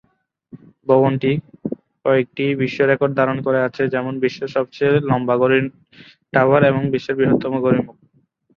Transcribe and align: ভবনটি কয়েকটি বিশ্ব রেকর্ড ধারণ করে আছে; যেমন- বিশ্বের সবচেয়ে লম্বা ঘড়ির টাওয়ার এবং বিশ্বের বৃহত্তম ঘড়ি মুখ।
ভবনটি 0.87 1.31
কয়েকটি 2.05 2.45
বিশ্ব 2.61 2.79
রেকর্ড 2.83 3.13
ধারণ 3.19 3.37
করে 3.45 3.59
আছে; 3.67 3.83
যেমন- 3.93 4.21
বিশ্বের 4.23 4.49
সবচেয়ে 4.55 4.93
লম্বা 5.09 5.35
ঘড়ির 5.41 5.65
টাওয়ার 6.33 6.61
এবং 6.65 6.81
বিশ্বের 6.93 7.17
বৃহত্তম 7.19 7.53
ঘড়ি 7.63 7.79
মুখ। 7.85 7.97